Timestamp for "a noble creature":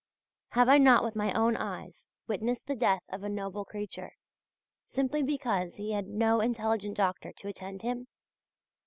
3.21-4.13